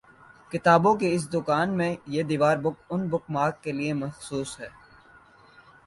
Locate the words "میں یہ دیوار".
1.77-2.55